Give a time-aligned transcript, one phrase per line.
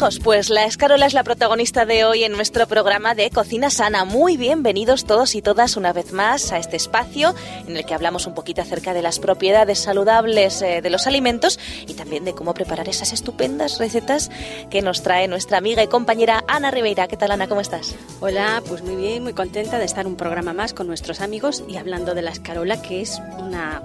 [0.00, 4.06] Amigos, pues la escarola es la protagonista de hoy en nuestro programa de Cocina Sana.
[4.06, 7.34] Muy bienvenidos todos y todas una vez más a este espacio
[7.66, 11.60] en el que hablamos un poquito acerca de las propiedades saludables eh, de los alimentos
[11.86, 14.30] y también de cómo preparar esas estupendas recetas
[14.70, 17.06] que nos trae nuestra amiga y compañera Ana Ribeira.
[17.06, 17.46] ¿Qué tal Ana?
[17.46, 17.94] ¿Cómo estás?
[18.20, 21.76] Hola, pues muy bien, muy contenta de estar un programa más con nuestros amigos y
[21.76, 23.82] hablando de la escarola que es una,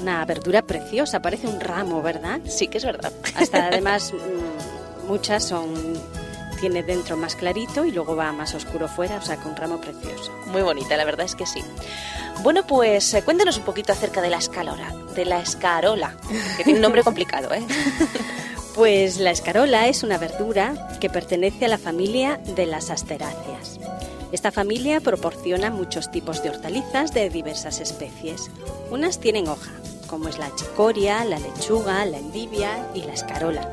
[0.00, 2.40] una verdura preciosa, parece un ramo, ¿verdad?
[2.46, 3.12] Sí que es verdad.
[3.36, 4.12] Hasta además...
[5.06, 5.74] muchas son
[6.62, 9.80] tiene dentro más clarito y luego va más oscuro fuera, o sea que un ramo
[9.80, 10.30] precioso.
[10.46, 11.60] Muy bonita, la verdad es que sí.
[12.44, 16.16] Bueno, pues eh, cuéntenos un poquito acerca de la escarola, de la escarola,
[16.56, 17.66] que tiene un nombre complicado, ¿eh?
[18.74, 23.78] Pues la escarola es una verdura que pertenece a la familia de las asteráceas.
[24.32, 28.50] Esta familia proporciona muchos tipos de hortalizas de diversas especies.
[28.90, 29.72] Unas tienen hoja,
[30.06, 33.68] como es la chicoria, la lechuga, la endivia y la escarola.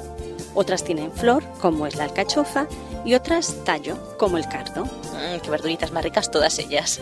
[0.53, 2.67] Otras tienen flor, como es la alcachofa,
[3.05, 4.86] y otras tallo, como el cardo.
[4.86, 7.00] Mm, qué verduritas más ricas todas ellas.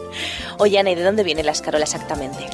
[0.58, 2.46] Oye, Ana, ¿y de dónde viene la escarola exactamente?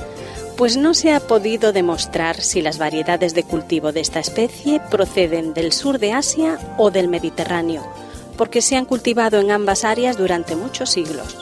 [0.56, 5.54] Pues no se ha podido demostrar si las variedades de cultivo de esta especie proceden
[5.54, 7.82] del sur de Asia o del Mediterráneo,
[8.36, 11.38] porque se han cultivado en ambas áreas durante muchos siglos.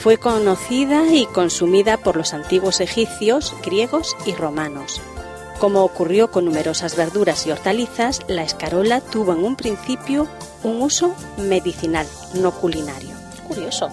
[0.00, 5.00] Fue conocida y consumida por los antiguos egipcios, griegos y romanos.
[5.60, 10.26] Como ocurrió con numerosas verduras y hortalizas, la escarola tuvo en un principio
[10.62, 13.10] un uso medicinal, no culinario.
[13.46, 13.90] Curioso.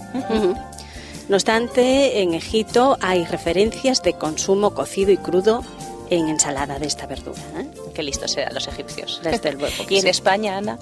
[1.28, 5.62] No obstante, en Egipto hay referencias de consumo cocido y crudo
[6.10, 7.42] en ensalada de esta verdura.
[7.58, 7.68] ¿eh?
[7.94, 9.20] Qué listos serán los egipcios.
[9.22, 9.58] Desde
[9.90, 10.08] ¿Y en sí.
[10.08, 10.80] España, Ana?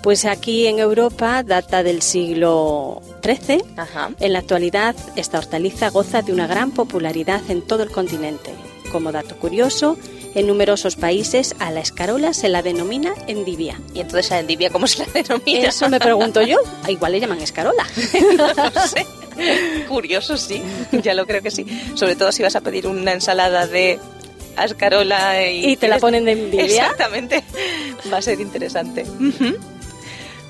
[0.00, 3.64] Pues aquí en Europa data del siglo XIII.
[3.76, 4.12] Ajá.
[4.20, 8.54] En la actualidad, esta hortaliza goza de una gran popularidad en todo el continente.
[8.90, 9.98] Como dato curioso,
[10.34, 13.80] en numerosos países a la escarola se la denomina endivia.
[13.94, 15.68] ¿Y entonces a endivia cómo se la denomina?
[15.68, 16.58] Eso me pregunto yo.
[16.88, 17.86] Igual le llaman escarola.
[18.74, 19.06] no sé.
[19.88, 20.62] Curioso, sí.
[21.02, 21.66] Ya lo creo que sí.
[21.94, 23.98] Sobre todo si vas a pedir una ensalada de
[24.64, 25.72] escarola y...
[25.72, 26.64] Y te la ponen de endivia.
[26.64, 27.44] Exactamente.
[28.12, 29.06] Va a ser interesante.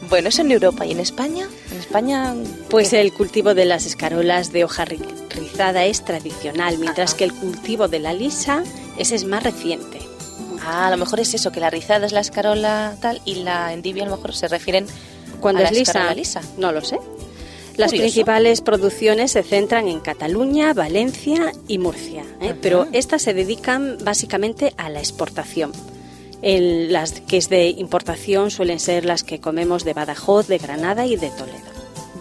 [0.08, 0.86] Bueno, eso en Europa.
[0.86, 1.48] ¿Y en España?
[1.70, 2.34] En España...
[2.70, 7.18] Pues el cultivo de las escarolas de hoja ri- rizada es tradicional, mientras Ajá.
[7.18, 8.62] que el cultivo de la lisa
[8.96, 9.98] ese es más reciente.
[10.64, 13.72] Ah, a lo mejor es eso, que la rizada es la escarola tal y la
[13.72, 14.86] endivia a lo mejor se refieren
[15.40, 16.40] Cuando a es la lisa, lisa.
[16.58, 16.98] no lo sé.
[17.76, 18.02] Las Curioso.
[18.02, 22.52] principales producciones se centran en Cataluña, Valencia y Murcia, ¿eh?
[22.60, 25.70] Pero estas se dedican básicamente a la exportación.
[26.42, 31.04] El- las que es de importación suelen ser las que comemos de Badajoz, de Granada
[31.06, 31.58] y de Toledo.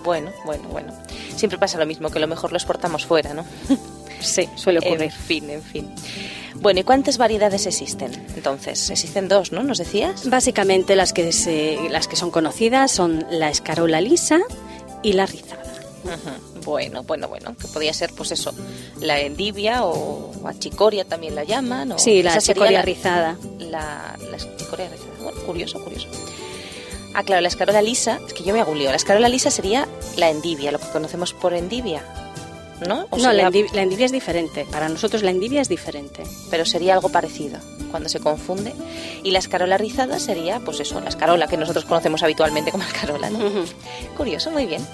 [0.03, 0.93] Bueno, bueno, bueno.
[1.35, 3.45] Siempre pasa lo mismo, que lo mejor lo exportamos fuera, ¿no?
[4.19, 5.03] Sí, suele ocurrir.
[5.03, 5.91] En fin, en fin.
[6.55, 8.11] Bueno, ¿y cuántas variedades existen?
[8.35, 9.61] Entonces, existen dos, ¿no?
[9.61, 10.27] ¿Nos decías?
[10.27, 14.39] Básicamente las que, se- las que son conocidas son la escarola lisa
[15.03, 15.61] y la rizada.
[16.65, 18.53] Bueno, bueno, bueno, que podría ser, pues eso,
[18.99, 21.93] la endivia o achicoria también la llaman.
[21.93, 23.37] o- Sí, la esa sería chicoria la- rizada.
[23.59, 25.09] La, la chicoria rizada.
[25.23, 26.07] Bueno, curioso, curioso.
[27.13, 28.89] Ah, claro, la escarola lisa, es que yo me lío.
[28.89, 29.87] La escarola lisa sería
[30.17, 32.03] la endivia, lo que conocemos por endivia,
[32.85, 33.07] ¿no?
[33.11, 34.65] O No, sería- la endivia, la endivia es diferente.
[34.69, 36.23] Para nosotros la endivia es diferente.
[36.51, 38.73] pero sería algo parecido cuando se confunde.
[39.23, 43.29] Y la escarola rizada sería, pues eso, la escarola que nosotros conocemos habitualmente como escarola,
[43.29, 43.39] ¿no?
[44.15, 44.85] Curioso, muy bien.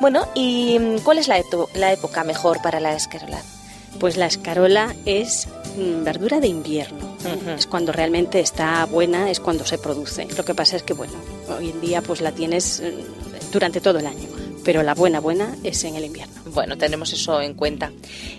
[0.00, 1.40] Bueno, ¿y cuál es la,
[1.74, 3.42] la época mejor para la escarola?
[3.98, 7.12] Pues la escarola es mm, verdura de invierno.
[7.56, 10.26] Es cuando realmente está buena, es cuando se produce.
[10.36, 11.12] Lo que pasa es que, bueno,
[11.56, 14.41] hoy en día pues la tienes mm, durante todo el año.
[14.64, 16.34] Pero la buena, buena es en el invierno.
[16.46, 17.90] Bueno, tenemos eso en cuenta.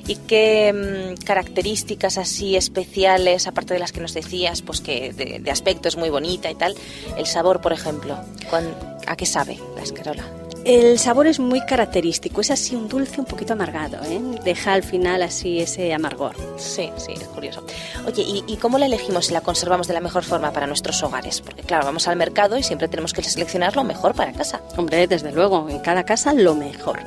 [0.07, 5.39] ¿Y qué mm, características así especiales, aparte de las que nos decías, pues que de,
[5.39, 6.75] de aspecto es muy bonita y tal?
[7.17, 8.17] El sabor, por ejemplo,
[8.49, 8.75] ¿cuán-
[9.05, 10.23] ¿a qué sabe la escarola?
[10.65, 14.21] El sabor es muy característico, es así un dulce un poquito amargado, ¿eh?
[14.45, 16.35] deja al final así ese amargor.
[16.57, 17.65] Sí, sí, es curioso.
[18.07, 21.03] Oye, ¿y, y cómo la elegimos y la conservamos de la mejor forma para nuestros
[21.03, 21.41] hogares?
[21.41, 24.61] Porque claro, vamos al mercado y siempre tenemos que seleccionar lo mejor para casa.
[24.77, 27.01] Hombre, desde luego, en cada casa lo mejor.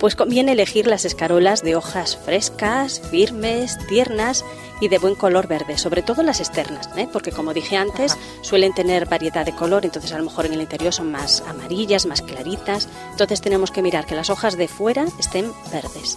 [0.00, 4.46] Pues conviene elegir las escarolas de hojas frescas, firmes, tiernas
[4.80, 7.06] y de buen color verde, sobre todo las externas, ¿eh?
[7.12, 8.20] porque como dije antes, Ajá.
[8.40, 12.06] suelen tener variedad de color, entonces a lo mejor en el interior son más amarillas,
[12.06, 16.16] más claritas, entonces tenemos que mirar que las hojas de fuera estén verdes.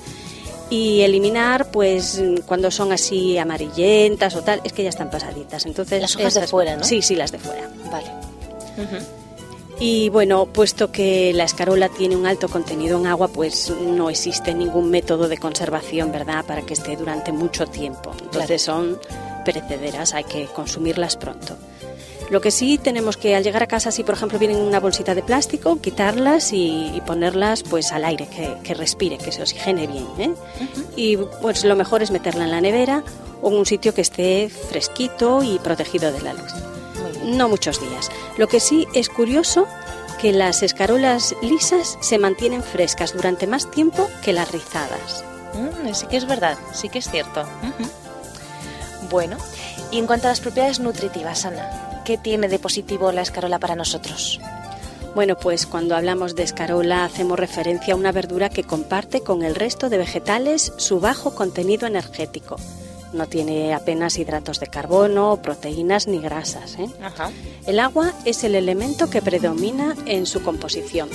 [0.69, 5.65] Y eliminar, pues, cuando son así amarillentas o tal, es que ya están pasaditas.
[5.67, 6.83] Entonces, Las hojas de fuera, ¿no?
[6.83, 7.69] Sí, sí, las de fuera.
[7.91, 8.07] Vale.
[9.79, 14.53] Y bueno, puesto que la escarola tiene un alto contenido en agua, pues no existe
[14.53, 18.11] ningún método de conservación, ¿verdad?, para que esté durante mucho tiempo.
[18.21, 18.99] Entonces son
[19.43, 21.57] perecederas, hay que consumirlas pronto.
[22.29, 24.79] Lo que sí tenemos que al llegar a casa, si por ejemplo vienen en una
[24.79, 28.27] bolsita de plástico, quitarlas y, ponerlas pues al aire,
[28.63, 30.07] que, respire, que se oxigene bien.
[30.17, 30.33] ¿eh?
[30.95, 33.03] Y pues lo mejor es meterla en la nevera
[33.41, 36.53] o en un sitio que esté fresquito y protegido de la luz.
[37.23, 38.11] No muchos días.
[38.37, 39.67] Lo que sí es curioso
[40.21, 45.23] que las escarolas lisas se mantienen frescas durante más tiempo que las rizadas.
[45.53, 47.43] Mm, sí que es verdad, sí que es cierto.
[49.09, 49.37] Bueno,
[49.91, 53.75] y en cuanto a las propiedades nutritivas, Ana, ¿Qué tiene de positivo la escarola para
[53.75, 54.41] nosotros?
[55.15, 59.55] Bueno, pues cuando hablamos de escarola hacemos referencia a una verdura que comparte con el
[59.55, 62.57] resto de vegetales su bajo contenido energético.
[63.13, 66.77] No tiene apenas hidratos de carbono, proteínas ni grasas.
[66.79, 66.89] ¿eh?
[67.67, 71.09] El agua es el elemento que predomina en su composición.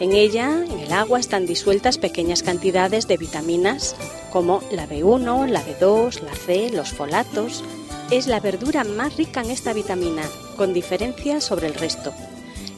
[0.00, 3.94] En ella, en el agua, están disueltas pequeñas cantidades de vitaminas
[4.32, 7.62] como la B1, la B2, la C, los folatos,
[8.10, 10.22] es la verdura más rica en esta vitamina,
[10.56, 12.12] con diferencia sobre el resto.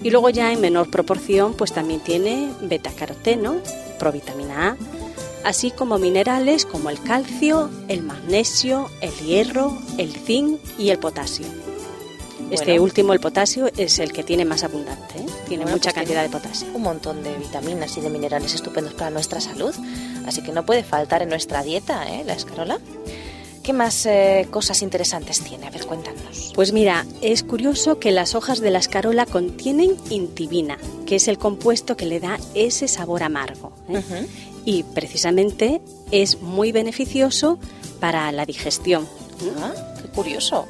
[0.03, 3.57] Y luego ya en menor proporción, pues también tiene betacaroteno,
[3.99, 4.77] provitamina A,
[5.47, 11.47] así como minerales como el calcio, el magnesio, el hierro, el zinc y el potasio.
[12.51, 15.27] Este último, el potasio, es el que tiene más abundante, ¿eh?
[15.49, 16.69] tiene mucha pues cantidad de potasio.
[16.75, 19.75] Un montón de vitaminas y de minerales estupendos para nuestra salud,
[20.27, 22.25] así que no puede faltar en nuestra dieta ¿eh?
[22.25, 22.81] la escarola.
[23.67, 25.67] ¿Qué más eh, cosas interesantes tiene?
[25.67, 26.53] A ver, cuéntanos.
[26.55, 31.37] Pues mira, es curioso que las hojas de la escarola contienen intibina, que es el
[31.37, 33.73] compuesto que le da ese sabor amargo.
[33.89, 34.29] ¿eh?
[34.67, 35.81] Y precisamente
[36.11, 37.59] es muy beneficioso
[38.01, 39.09] para la digestión.
[39.61, 40.67] Ah, qué curioso.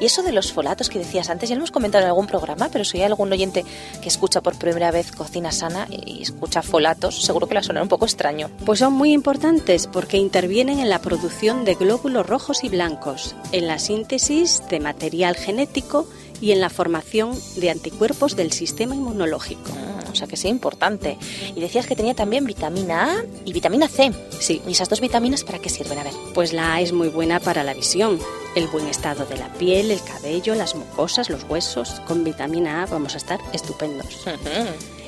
[0.00, 2.68] Y eso de los folatos que decías antes, ya lo hemos comentado en algún programa,
[2.72, 3.64] pero si hay algún oyente
[4.00, 7.88] que escucha por primera vez cocina sana y escucha folatos, seguro que le suena un
[7.88, 8.48] poco extraño.
[8.64, 13.66] Pues son muy importantes porque intervienen en la producción de glóbulos rojos y blancos, en
[13.66, 16.06] la síntesis de material genético
[16.40, 19.70] y en la formación de anticuerpos del sistema inmunológico.
[19.76, 21.18] Ah, o sea que sí, importante.
[21.54, 24.12] Y decías que tenía también vitamina A y vitamina C.
[24.38, 24.62] Sí.
[24.66, 25.98] ¿Y esas dos vitaminas para qué sirven?
[25.98, 26.14] A ver.
[26.34, 28.18] Pues la A es muy buena para la visión,
[28.54, 32.00] el buen estado de la piel, el cabello, las mucosas, los huesos.
[32.06, 34.26] Con vitamina A vamos a estar estupendos.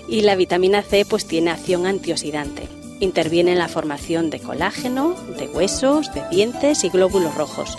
[0.09, 2.69] Y la vitamina C pues tiene acción antioxidante.
[3.01, 7.77] Interviene en la formación de colágeno, de huesos, de dientes y glóbulos rojos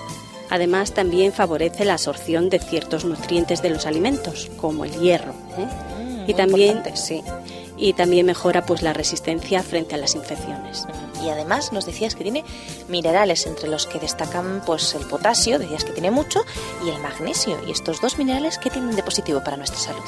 [0.50, 5.34] Además, también favorece la absorción de ciertos nutrientes de los alimentos, como el hierro.
[5.57, 5.68] ¿eh?
[6.04, 7.24] Mm, y también, sí,
[7.78, 10.86] y también mejora pues la resistencia frente a las infecciones.
[11.24, 12.44] Y además nos decías que tiene
[12.88, 16.46] minerales entre los que destacan pues el potasio, decías que tiene mucho,
[16.86, 17.57] y el magnesio.
[17.68, 20.04] Y estos dos minerales, ¿qué tienen de positivo para nuestra salud?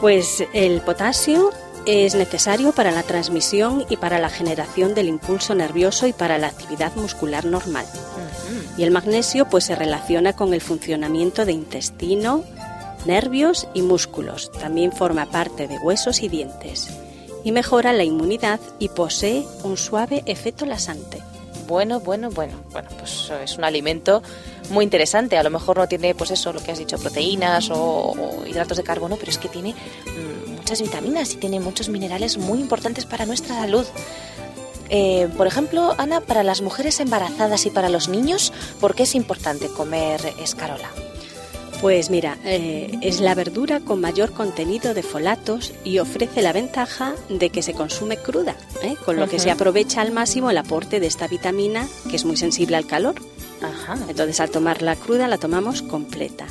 [0.00, 1.50] Pues el potasio
[1.86, 6.48] es necesario para la transmisión y para la generación del impulso nervioso y para la
[6.48, 7.86] actividad muscular normal.
[8.76, 12.44] Y el magnesio pues se relaciona con el funcionamiento de intestino,
[13.06, 14.50] nervios y músculos.
[14.52, 16.90] También forma parte de huesos y dientes.
[17.44, 21.22] Y mejora la inmunidad y posee un suave efecto lasante.
[21.66, 22.54] Bueno, bueno, bueno.
[22.72, 24.22] Bueno, pues es un alimento
[24.70, 25.38] muy interesante.
[25.38, 28.82] A lo mejor no tiene, pues eso, lo que has dicho, proteínas o, hidratos de
[28.82, 33.24] carbono, pero es que tiene mm, muchas vitaminas y tiene muchos minerales muy importantes para
[33.24, 33.86] nuestra salud.
[34.88, 39.14] Eh, por ejemplo, Ana, para las mujeres embarazadas y para los niños, ¿por qué es
[39.14, 40.90] importante comer escarola?
[41.80, 47.14] Pues mira, eh, es la verdura con mayor contenido de folatos y ofrece la ventaja
[47.28, 48.96] de que se consume cruda, ¿eh?
[49.04, 52.36] con lo que se aprovecha al máximo el aporte de esta vitamina que es muy
[52.36, 53.14] sensible al calor.
[54.08, 56.46] Entonces al tomarla cruda la tomamos completa.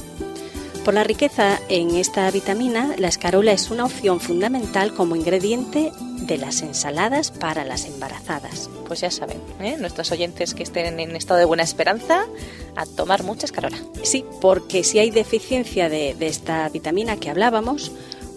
[0.86, 5.92] Por la riqueza en esta vitamina, la escarola es una opción fundamental como ingrediente
[6.28, 8.70] de las ensaladas para las embarazadas.
[8.88, 9.78] Pues ya saben, ¿eh?
[9.80, 12.28] nuestros oyentes que estén en estado de buena esperanza,
[12.76, 13.80] a tomar mucha escarola.
[14.04, 17.92] Sí, porque si hay deficiencia de, esta vitamina que hablábamos,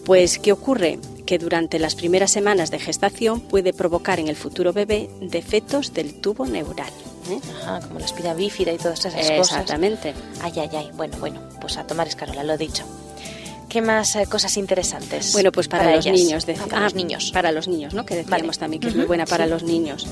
[0.07, 0.99] pues ¿qué ocurre?
[1.27, 6.15] Que durante las primeras semanas de gestación puede provocar en el futuro bebé defectos del
[6.15, 6.95] tubo neural.
[7.31, 7.41] ¿Eh?
[7.63, 9.61] Ajá, como la espina bífida y todas esas cosas.
[9.61, 10.15] Exactamente.
[10.41, 10.91] Ay, ay, ay.
[10.95, 12.85] Bueno, bueno, pues a tomar escarola, lo he dicho.
[13.69, 15.33] ¿Qué más eh, cosas interesantes?
[15.33, 16.47] Bueno, pues para, los niños.
[16.49, 17.31] Ah, para los niños.
[17.33, 18.07] Para los niños, ¿no?
[18.07, 20.07] Que decíamos también que es muy buena para los niños.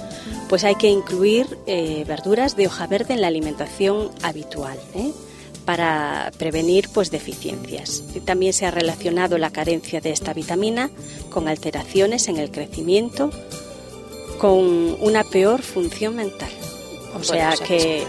[0.49, 5.11] Pues hay que incluir eh, verduras de hoja verde en la alimentación habitual, ¿eh?
[5.65, 8.05] para prevenir pues deficiencias.
[8.25, 10.91] también se ha relacionado la carencia de esta vitamina
[11.29, 13.31] con alteraciones en el crecimiento,
[14.39, 16.51] con una peor función mental.
[17.17, 18.07] O sea, que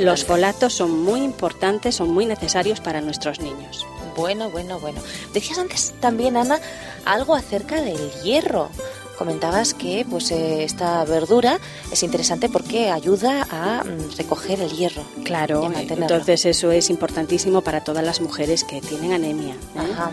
[0.00, 3.86] los folatos son muy importantes, son muy necesarios para nuestros niños.
[4.16, 5.00] Bueno, bueno, bueno.
[5.32, 6.60] Decías antes también, Ana,
[7.04, 8.68] algo acerca del hierro.
[9.16, 11.58] Comentabas que pues eh, esta verdura
[11.92, 15.04] es interesante porque ayuda a mm, recoger el hierro.
[15.24, 19.54] Claro, entonces eso es importantísimo para todas las mujeres que tienen anemia.
[19.54, 19.92] ¿eh?
[19.92, 20.12] Ajá.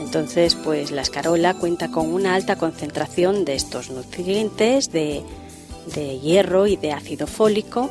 [0.00, 5.22] Entonces, pues la escarola cuenta con una alta concentración de estos nutrientes, de,
[5.94, 7.90] de hierro y de ácido fólico.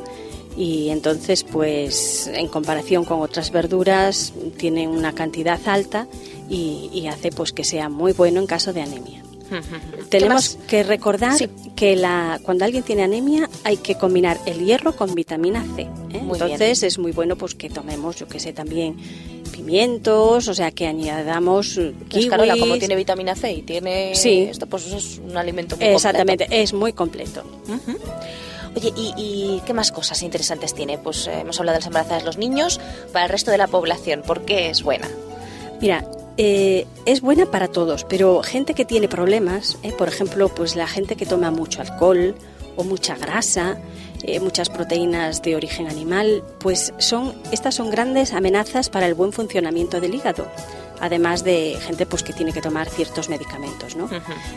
[0.55, 6.07] Y entonces, pues en comparación con otras verduras, tiene una cantidad alta
[6.49, 9.21] y, y hace pues que sea muy bueno en caso de anemia.
[9.49, 11.47] ¿Qué Tenemos que recordar Sí.
[11.75, 15.83] que la, cuando alguien tiene anemia hay que combinar el hierro con vitamina C.
[15.83, 15.89] ¿eh?
[16.13, 18.97] Entonces es muy bueno pues que tomemos, yo que sé, también
[19.67, 22.25] pimientos, o sea, que añadamos La kiwis.
[22.25, 24.47] escarola, como tiene vitamina C y tiene Sí.
[24.49, 27.43] esto, pues es un alimento muy Exactamente, es muy completo.
[28.75, 30.97] Oye, ¿y, y qué más cosas interesantes tiene?
[30.97, 32.79] Pues eh, hemos hablado de las embarazadas de los niños,
[33.11, 35.09] para el resto de la población, ¿por qué es buena?
[35.81, 36.05] Mira,
[36.37, 40.87] eh, es buena para todos, pero gente que tiene problemas, eh, por ejemplo, pues la
[40.87, 42.35] gente que toma mucho alcohol
[42.77, 43.77] o mucha grasa,
[44.23, 49.33] eh, muchas proteínas de origen animal, pues son estas son grandes amenazas para el buen
[49.33, 50.47] funcionamiento del hígado.
[50.99, 54.09] Además de gente pues que tiene que tomar ciertos medicamentos, ¿no?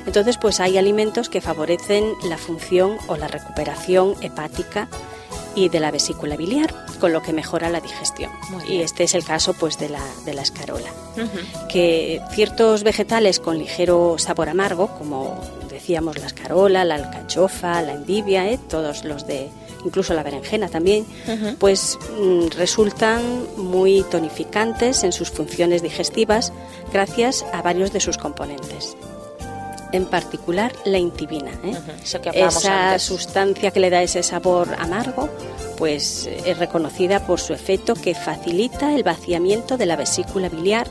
[0.07, 4.89] Entonces, pues hay alimentos que favorecen la función o la recuperación hepática
[5.55, 8.31] y de la vesícula biliar, con lo que mejora la digestión.
[8.69, 10.89] Y este es el caso pues de la, de la escarola.
[11.69, 15.39] Que ciertos vegetales con ligero sabor amargo, como
[15.81, 18.59] decíamos la escarola, la alcachofa, la endivia, ¿eh?
[18.69, 19.49] todos los de,
[19.85, 21.07] incluso la berenjena también,
[21.59, 23.23] pues mm, resultan
[23.57, 26.53] muy tonificantes en sus funciones digestivas
[26.93, 28.95] gracias a varios de sus componentes.
[29.93, 31.51] En particular la intibina.
[31.65, 31.77] ¿eh?
[32.03, 33.03] Eso que Esa antes.
[33.03, 35.31] sustancia que le da ese sabor amargo,
[35.79, 40.87] pues es reconocida por su efecto que facilita el vaciamiento de la vesícula biliar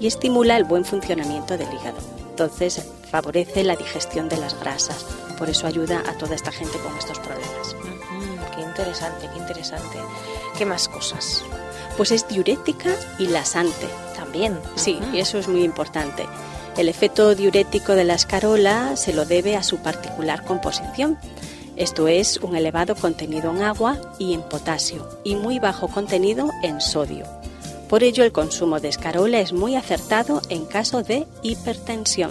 [0.00, 2.21] y estimula el buen funcionamiento del hígado.
[2.32, 5.04] Entonces favorece la digestión de las grasas.
[5.38, 7.74] Por eso ayuda a toda esta gente con estos problemas.
[7.78, 9.98] Ujú, Qué interesante, qué interesante.
[10.56, 11.42] ¿Qué más cosas?
[11.98, 13.86] Pues es diurética y lasante.
[14.16, 14.58] También.
[14.76, 16.24] Sí, y eso es muy importante.
[16.78, 21.18] El efecto diurético de la escarola se lo debe a su particular composición.
[21.76, 26.80] Esto es un elevado contenido en agua y en potasio y muy bajo contenido en
[26.80, 27.26] sodio.
[27.92, 32.30] Por ello el consumo de escarola es muy acertado en caso de hipertensión,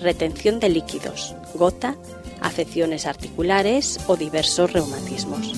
[0.00, 1.96] retención de líquidos, gota,
[2.40, 5.52] afecciones articulares o diversos reumatismos.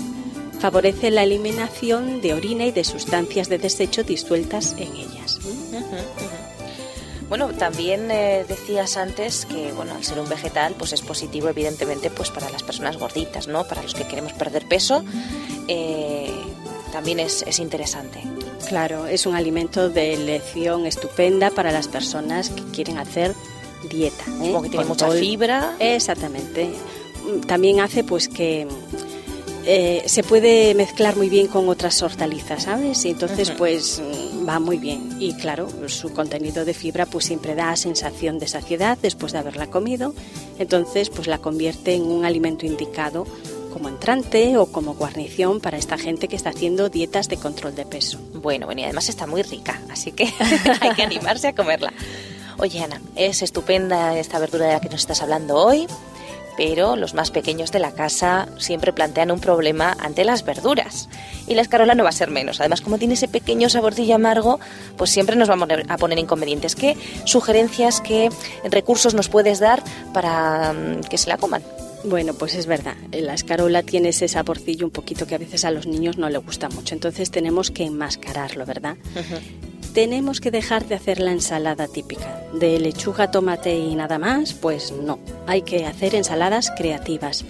[0.58, 5.38] Favorece la eliminación de orina y de sustancias de desecho disueltas en ellas.
[7.28, 12.10] Bueno, también eh, decías antes que, bueno, al ser un vegetal, pues es positivo, evidentemente,
[12.10, 13.68] pues para las personas gorditas, ¿no?
[13.68, 15.04] Para los que queremos perder peso,
[15.68, 16.32] eh,
[16.90, 18.20] también es, es interesante.
[18.68, 23.34] Claro, es un alimento de elección estupenda para las personas que quieren hacer
[23.88, 24.24] dieta.
[24.42, 24.54] ¿eh?
[24.70, 25.74] Tiene mucha fibra.
[25.78, 26.70] Exactamente.
[27.46, 28.66] También hace pues que
[29.64, 33.04] eh, se puede mezclar muy bien con otras hortalizas, ¿sabes?
[33.06, 34.02] Y entonces pues
[34.46, 35.16] va muy bien.
[35.18, 39.68] Y claro, su contenido de fibra pues siempre da sensación de saciedad después de haberla
[39.68, 40.14] comido.
[40.58, 43.26] Entonces pues la convierte en un alimento indicado
[43.78, 47.86] como entrante o como guarnición para esta gente que está haciendo dietas de control de
[47.86, 48.18] peso.
[48.34, 50.24] Bueno, bueno, y además está muy rica, así que
[50.80, 51.92] hay que animarse a comerla.
[52.58, 55.86] Oye, Ana, es estupenda esta verdura de la que nos estás hablando hoy,
[56.56, 61.08] pero los más pequeños de la casa siempre plantean un problema ante las verduras.
[61.46, 62.58] Y la escarola no va a ser menos.
[62.58, 64.58] Además, como tiene ese pequeño saborcillo amargo,
[64.96, 66.74] pues siempre nos vamos a poner inconvenientes.
[66.74, 68.28] ¿Qué sugerencias, qué
[68.64, 71.62] recursos nos puedes dar para mm, que se la coman?
[72.04, 75.70] Bueno, pues es verdad, la escarola tiene ese saborcillo un poquito que a veces a
[75.70, 78.96] los niños no les gusta mucho, entonces tenemos que enmascararlo, ¿verdad?
[79.94, 82.44] Tenemos que dejar de hacer la ensalada típica.
[82.54, 85.18] De lechuga, tomate y nada más, pues no.
[85.46, 87.44] Hay que hacer ensaladas creativas.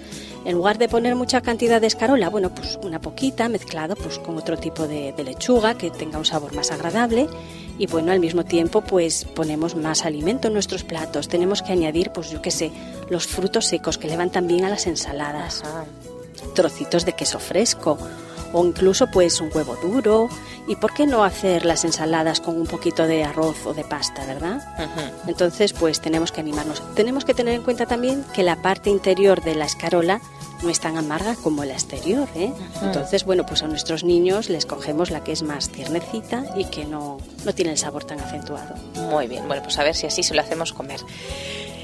[0.45, 4.37] En lugar de poner mucha cantidad de escarola, bueno, pues una poquita mezclado pues con
[4.37, 7.27] otro tipo de, de lechuga que tenga un sabor más agradable
[7.79, 11.29] y bueno, al mismo tiempo pues ponemos más alimento en nuestros platos.
[11.29, 12.71] Tenemos que añadir pues yo qué sé,
[13.09, 15.85] los frutos secos que le van también a las ensaladas Ajá.
[16.53, 17.97] trocitos de queso fresco
[18.51, 20.27] o incluso pues un huevo duro
[20.67, 24.25] y por qué no hacer las ensaladas con un poquito de arroz o de pasta,
[24.25, 24.61] ¿verdad?
[25.27, 26.83] Entonces pues tenemos que animarnos.
[26.95, 30.19] Tenemos que tener en cuenta también que la parte interior de la escarola
[30.63, 32.51] no es tan amarga como la exterior, ¿eh?
[32.81, 36.85] Entonces bueno pues a nuestros niños les cogemos la que es más tiernecita y que
[36.85, 38.75] no, no tiene el sabor tan acentuado.
[39.09, 40.99] Muy bien, bueno, pues a ver si así se lo hacemos comer.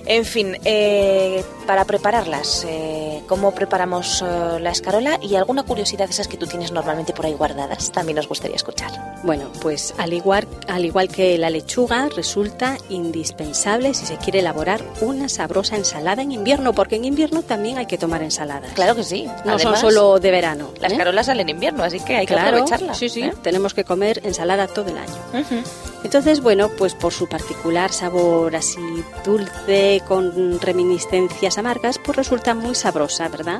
[0.06, 6.06] En fin, eh, para prepararlas, eh, eh, cómo preparamos eh, la escarola y alguna curiosidad
[6.06, 7.92] de esas que tú tienes normalmente por ahí guardadas.
[7.92, 8.92] También nos gustaría escuchar.
[9.24, 14.84] Bueno, pues al igual, al igual que la lechuga, resulta indispensable si se quiere elaborar
[15.02, 18.74] una sabrosa ensalada en invierno, porque en invierno también hay que tomar ensaladas.
[18.74, 19.28] Claro que sí.
[19.46, 20.72] No son solo de verano.
[20.80, 20.92] La ¿eh?
[20.92, 22.94] escarola sale en invierno, así que hay que aprovecharla.
[22.94, 23.34] Sí, sí, ¿eh?
[23.42, 25.54] tenemos que comer ensalada todo el año.
[26.06, 32.76] Entonces, bueno, pues por su particular sabor así dulce, con reminiscencias amargas, pues resulta muy
[32.76, 33.60] sabrosa, ¿verdad?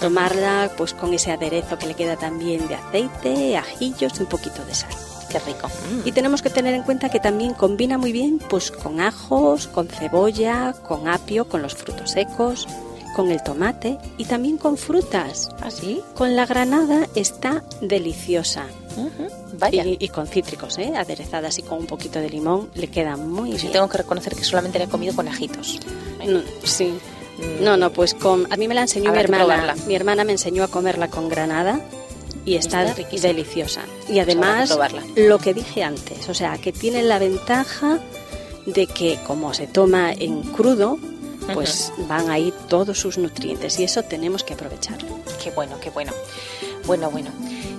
[0.00, 4.64] Tomarla pues con ese aderezo que le queda también de aceite, ajillos y un poquito
[4.64, 4.92] de sal.
[5.32, 5.66] Qué rico.
[5.66, 6.06] Mm.
[6.06, 9.88] Y tenemos que tener en cuenta que también combina muy bien pues con ajos, con
[9.88, 12.68] cebolla, con apio, con los frutos secos,
[13.16, 15.50] con el tomate y también con frutas.
[15.60, 16.02] ¿Ah, sí?
[16.14, 18.66] Con la granada está deliciosa.
[18.96, 19.28] Ujú.
[19.60, 19.84] Vaya.
[19.84, 20.92] Y, y con cítricos, ¿eh?
[20.96, 23.72] aderezadas y con un poquito de limón, le queda muy Pues Yo bien.
[23.74, 25.78] tengo que reconocer que solamente la he comido con ajitos.
[26.26, 26.86] No, sí.
[27.38, 27.62] Mm.
[27.64, 29.74] No, no, pues con a mí me la enseñó Habrá mi hermana.
[29.86, 31.80] Mi hermana me enseñó a comerla con granada
[32.44, 33.28] y está, Está riquísima.
[33.32, 33.82] deliciosa.
[33.82, 34.78] Y Pues que además,
[35.16, 37.98] lo que dije antes, o sea, que tiene la ventaja
[38.66, 40.98] de que como se toma en crudo,
[41.54, 45.08] pues van ahí todos sus nutrientes y eso tenemos que aprovecharlo.
[45.42, 46.12] Qué bueno, qué bueno.
[46.86, 47.30] Bueno, bueno.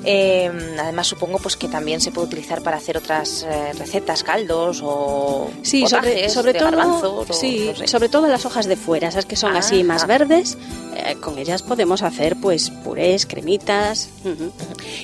[0.04, 4.82] Eh, además supongo pues que también se puede utilizar para hacer otras eh, recetas, caldos
[4.84, 7.88] o Sí, sobre, potajes sobre de todo, garbanzos o sí, no sé.
[7.88, 10.18] sobre todo las hojas de fuera, esas que son así más Ajá.
[10.18, 10.58] verdes,
[10.96, 14.10] eh, con ellas podemos hacer pues purés, cremitas.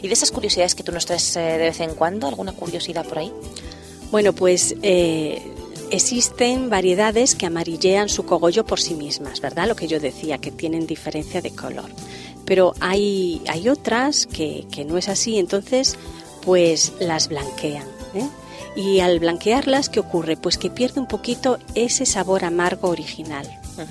[0.01, 3.05] Y de esas curiosidades que tú nos traes eh, de vez en cuando, ¿alguna curiosidad
[3.05, 3.31] por ahí?
[4.11, 5.41] Bueno, pues eh,
[5.91, 9.67] existen variedades que amarillean su cogollo por sí mismas, ¿verdad?
[9.67, 11.89] Lo que yo decía, que tienen diferencia de color.
[12.47, 15.97] Pero hay, hay otras que, que no es así, entonces
[16.43, 17.85] pues las blanquean.
[18.15, 18.27] ¿eh?
[18.77, 20.37] Y al blanquearlas, ¿qué ocurre?
[20.37, 23.45] Pues que pierde un poquito ese sabor amargo original.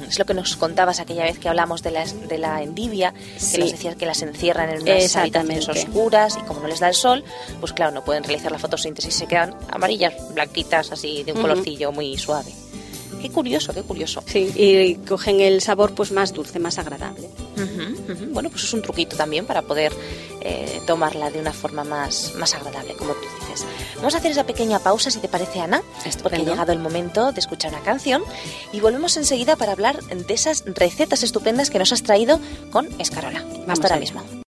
[0.08, 3.58] Es lo que nos contabas aquella vez que hablamos de la, de la endivia, que
[3.58, 6.94] nos decías que las encierran en unas habitaciones oscuras y como no les da el
[6.94, 7.22] sol,
[7.60, 11.92] pues claro, no pueden realizar la fotosíntesis, se quedan amarillas, blanquitas, así de un colorcillo
[11.92, 12.52] muy suave.
[13.20, 14.22] Qué curioso, qué curioso.
[14.26, 17.28] Sí, y cogen el sabor pues más dulce, más agradable.
[18.32, 19.92] Bueno, pues es un truquito también para poder
[20.40, 23.66] eh, tomarla de una forma más, más agradable, como tú dices.
[23.96, 25.82] Vamos a hacer esa pequeña pausa, si te parece, Ana,
[26.22, 28.22] porque ha llegado el momento de escuchar una canción
[28.72, 32.40] y volvemos enseguida para hablar de esas recetas estupendas que nos has traído
[32.70, 33.42] con Escarola.
[33.42, 34.45] Vamos Hasta ahora mismo.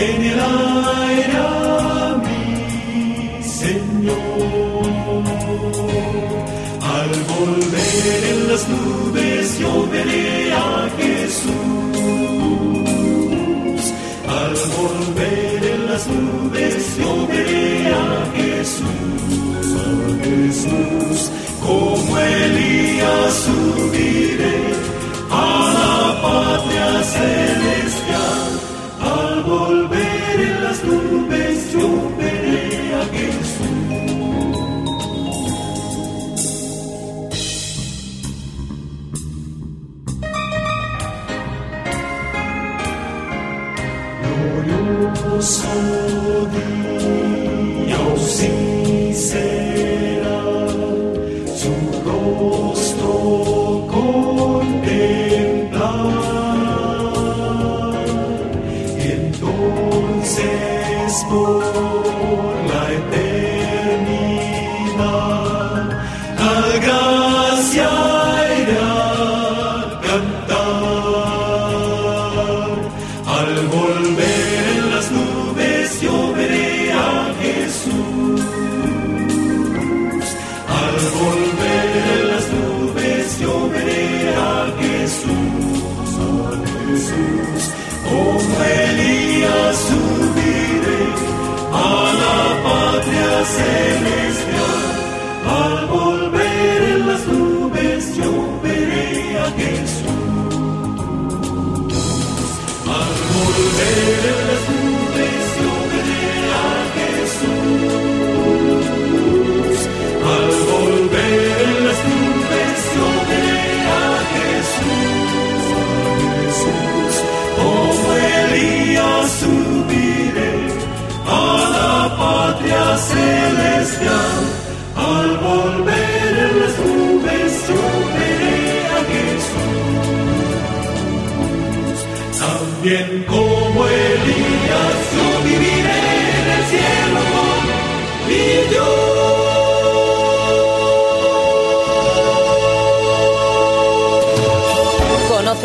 [0.00, 5.24] En el aire a mi Señor
[6.96, 11.68] al volver en las nubes yo veré a Jesús
[14.38, 18.86] al volver en las nubes yo veré a Jesús,
[20.22, 21.30] Jesús,
[21.64, 24.58] como Elías subiré
[25.30, 27.57] a la patria celestial.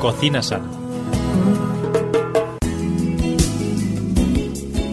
[0.00, 0.64] Cocina sana.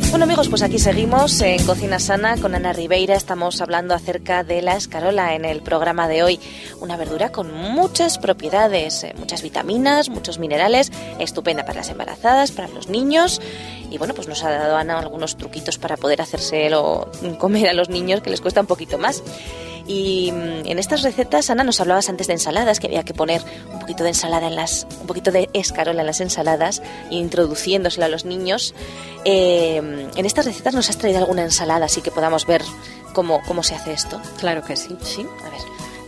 [0.09, 3.15] Bueno amigos, pues aquí seguimos en Cocina Sana con Ana Ribeira.
[3.15, 6.41] Estamos hablando acerca de la escarola en el programa de hoy.
[6.81, 12.67] Una verdura con muchas propiedades, eh, muchas vitaminas, muchos minerales, estupenda para las embarazadas, para
[12.67, 13.41] los niños.
[13.89, 17.87] Y bueno, pues nos ha dado Ana algunos truquitos para poder hacérselo comer a los
[17.87, 19.23] niños que les cuesta un poquito más.
[19.87, 23.41] Y mm, en estas recetas, Ana, nos hablabas antes de ensaladas, que había que poner
[23.73, 28.09] un poquito de ensalada en las, un poquito de escarola en las ensaladas, introduciéndosela a
[28.09, 28.75] los niños.
[29.25, 29.77] Eh,
[30.15, 32.63] en estas recetas nos has traído alguna ensalada, así que podamos ver
[33.13, 34.21] cómo, cómo se hace esto.
[34.39, 34.95] Claro que sí.
[35.01, 35.61] Sí, a ver.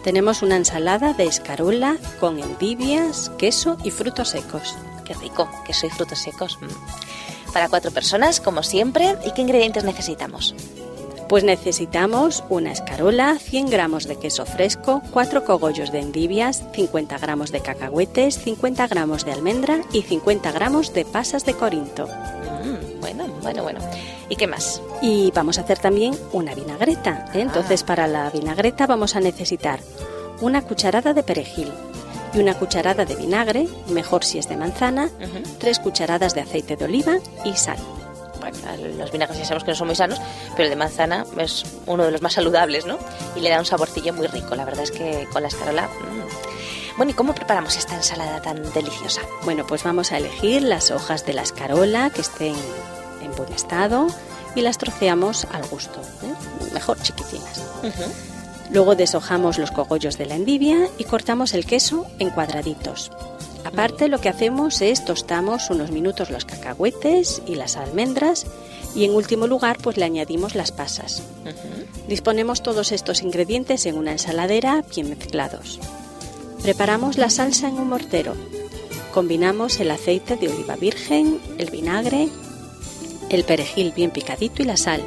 [0.04, 4.76] Tenemos una ensalada de escarola con endivias, queso y frutos secos.
[5.06, 6.58] Qué rico, queso y frutos secos.
[6.62, 7.52] mm.
[7.54, 9.16] Para cuatro personas, como siempre.
[9.26, 10.54] ¿Y qué ingredientes necesitamos?
[11.30, 17.52] Pues necesitamos una escarola, 100 gramos de queso fresco, 4 cogollos de endivias, 50 gramos
[17.52, 22.08] de cacahuetes, 50 gramos de almendra y 50 gramos de pasas de corinto.
[22.08, 23.80] Mm, bueno, bueno, bueno.
[24.28, 24.82] ¿Y qué más?
[25.04, 27.26] Y vamos a hacer también una vinagreta.
[27.36, 27.42] ¿eh?
[27.42, 27.86] Entonces, Ah.
[27.86, 29.82] para la vinagreta vamos a necesitar
[30.42, 31.72] una cucharada de perejil
[32.34, 35.44] y una cucharada de vinagre, mejor si es de manzana, Ujú.
[35.60, 37.78] tres cucharadas de aceite de oliva y sal.
[38.40, 38.58] Bueno,
[38.98, 40.20] los vinagres ya sabemos que no son muy sanos,
[40.52, 42.98] pero el de manzana es uno de los más saludables, ¿no?
[43.36, 44.56] Y le da un saborcillo muy rico.
[44.56, 45.88] La verdad es que con la escarola.
[45.88, 46.98] mm.
[46.98, 49.22] Bueno, ¿y cómo preparamos esta ensalada tan deliciosa?
[49.46, 52.56] Bueno, pues vamos a elegir las hojas de la escarola que estén
[53.22, 54.08] en buen estado
[54.54, 56.74] y las troceamos al gusto, ¿eh?
[56.74, 57.64] mejor chiquitinas.
[58.72, 63.12] Luego deshojamos los cogollos de la endivia y cortamos el queso en cuadraditos.
[63.66, 68.46] Aparte lo que hacemos es tostamos unos minutos los cacahuetes y las almendras
[68.96, 71.24] y en último lugar pues le añadimos las pasas.
[72.08, 75.80] Disponemos todos estos ingredientes en una ensaladera bien mezclados.
[76.64, 78.34] Preparamos la salsa en un mortero.
[79.14, 82.30] Combinamos el aceite de oliva virgen, el vinagre,
[83.30, 85.02] el perejil bien picadito y la sal.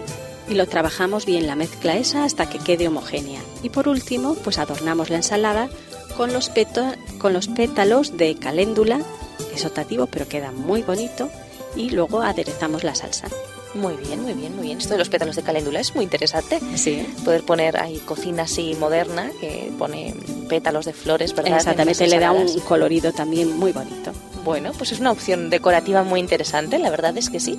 [0.48, 3.40] Y lo trabajamos bien la mezcla esa hasta que quede homogénea.
[3.62, 5.68] Y por último, pues adornamos la ensalada
[6.16, 9.01] con los, peto- con los pétalos de caléndula,
[9.55, 11.31] es optativo pero queda muy bonito,
[11.77, 13.29] y luego aderezamos la salsa.
[13.75, 14.77] Muy bien, muy bien, muy bien.
[14.79, 16.61] Esto de los pétalos de caléndula es muy interesante.
[16.77, 17.07] Sí.
[17.25, 20.14] Poder poner ahí cocina así moderna que pone
[20.51, 21.53] pétalos de flores, ¿verdad?
[21.53, 24.12] en Exactamente, le da un colorido también muy bonito.
[24.44, 27.59] Bueno, pues es una opción decorativa muy interesante, la verdad es que sí.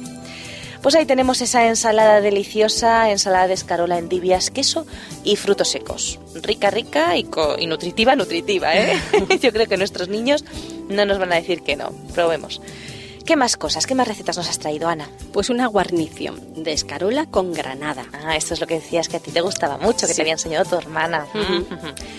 [0.83, 4.85] Pues ahí tenemos esa ensalada deliciosa, ensalada de escarola, endivias, queso
[5.23, 6.19] y frutos secos.
[6.35, 8.99] Rica, rica y, co- y nutritiva, nutritiva, ¿eh?
[9.41, 10.43] Yo creo que nuestros niños
[10.89, 11.89] no nos van a decir que no.
[12.13, 12.61] Probemos.
[13.25, 15.07] ¿Qué más cosas, qué más recetas nos has traído, Ana?
[15.31, 18.03] Pues una guarnición de escarola con granada.
[18.25, 20.15] Ah, esto es lo que decías que a ti te gustaba mucho, que Sí.
[20.15, 21.25] te había enseñado tu hermana.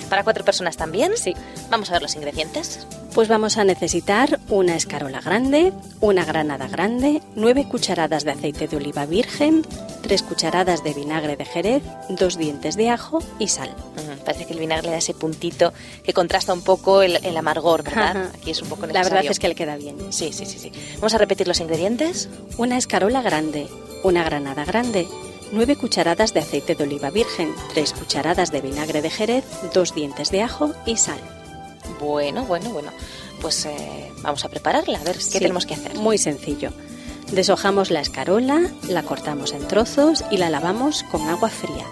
[0.09, 1.13] ¿Para cuatro personas también?
[1.19, 1.35] Sí.
[1.69, 2.87] Vamos a ver los ingredientes.
[3.15, 8.77] Pues vamos a necesitar una escarola grande, una granada grande, 9 cucharadas de aceite de
[8.77, 9.65] oliva virgen,
[10.03, 13.73] 3 cucharadas de vinagre de jerez, dos dientes de ajo y sal.
[14.25, 15.73] Parece que el vinagre le da ese puntito
[16.03, 18.17] que contrasta un poco el, el amargor, ¿verdad?
[18.17, 18.31] Ajá.
[18.35, 19.15] Aquí es un poco La necesario.
[19.15, 19.97] verdad es que le queda bien.
[20.13, 20.73] Sí, sí, sí, sí.
[20.97, 22.29] Vamos a repetir los ingredientes.
[22.59, 23.69] Una escarola grande,
[24.03, 25.07] una granada grande,
[25.53, 30.33] 9 cucharadas de aceite de oliva virgen, 3 cucharadas de vinagre de jerez, dos dientes
[30.33, 31.21] de ajo y sal.
[32.01, 32.91] Bueno, bueno, bueno.
[33.41, 35.95] Pues eh, vamos a prepararla, a ver qué Sí, tenemos que hacer.
[35.97, 36.73] Muy sencillo.
[37.33, 41.85] Deshojamos la escarola, la cortamos en trozos y la lavamos con agua fría.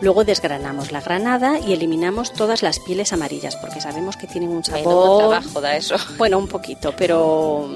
[0.00, 4.62] Luego desgranamos la granada y eliminamos todas las pieles amarillas porque sabemos que tienen un
[4.70, 5.18] Menudo sabor.
[5.18, 5.96] trabajo da eso.
[6.18, 7.68] Bueno, un poquito, pero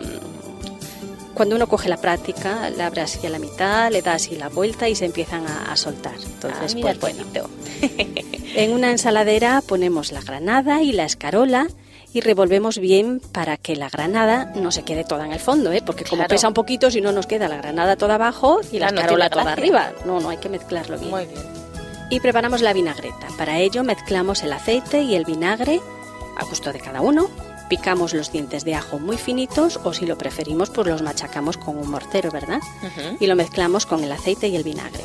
[1.40, 4.50] cuando uno coge la práctica, le abre así a la mitad, le da así la
[4.50, 6.12] vuelta y se empiezan a, a soltar.
[6.22, 7.24] Entonces, Ah, pues bueno.
[8.54, 11.66] En una ensaladera ponemos la granada y la escarola
[12.12, 15.80] y revolvemos bien para que la granada no se quede toda en el fondo, ¿eh?
[15.86, 16.28] porque como Claro.
[16.28, 19.30] pesa un poquito, si no nos queda la granada toda abajo y la no escarola
[19.30, 19.92] tiene toda arriba.
[20.04, 21.10] No, no hay que mezclarlo bien.
[21.10, 21.40] Muy bien.
[22.10, 23.28] Y preparamos la vinagreta.
[23.38, 25.80] Para ello mezclamos el aceite y el vinagre
[26.36, 27.30] a gusto de cada uno.
[27.70, 31.78] Picamos los dientes de ajo muy finitos o si lo preferimos pues los machacamos con
[31.78, 32.60] un mortero, ¿verdad?
[33.20, 35.04] Y lo mezclamos con el aceite y el vinagre.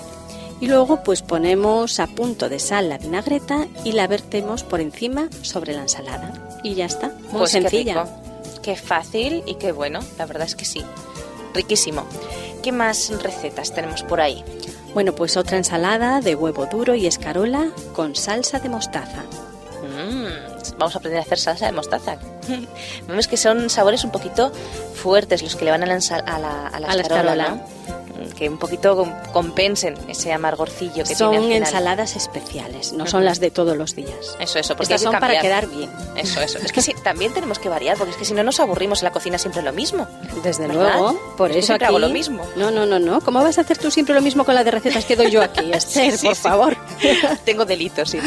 [0.60, 5.30] Y luego pues ponemos a punto de sal la vinagreta y la vertemos por encima
[5.43, 6.60] sobre la ensalada.
[6.63, 8.04] Y ya está, muy Pues qué sencilla.
[8.04, 8.62] rico.
[8.63, 10.82] Qué fácil y qué bueno, la verdad es que sí.
[11.54, 12.06] Riquísimo.
[12.63, 14.43] ¿Qué más recetas tenemos por ahí?
[14.95, 19.23] Bueno, pues otra ensalada de huevo duro y escarola con salsa de mostaza.
[19.84, 22.17] Mm, vamos a aprender a hacer salsa de mostaza.
[23.08, 24.51] Vemos que son sabores un poquito
[24.95, 27.49] fuertes los que le van a la, a la, a la A la escarola, escarola.
[27.49, 28.05] ¿no?
[28.38, 31.62] Que un poquito com- compensen ese amargorcillo que Son tiene final.
[31.63, 34.36] ensaladas especiales, no son las de todos los días.
[34.39, 35.89] Eso, eso, porque Estas son para quedar bien.
[36.15, 36.60] Eso, eso.
[36.60, 39.06] Es que sí, también tenemos que variar, porque es que si no nos aburrimos en
[39.06, 40.08] la cocina siempre lo mismo.
[40.43, 40.97] Desde ¿Verdad?
[40.99, 42.43] luego, por Es eso aquí hago lo mismo.
[42.56, 43.21] No, no, no, no.
[43.21, 45.41] ¿Cómo vas a hacer tú siempre lo mismo con las de recetas que doy yo
[45.41, 46.12] aquí, Esther?
[46.13, 46.78] Sí, sí, por favor.
[47.45, 48.19] Tengo delitos, sí.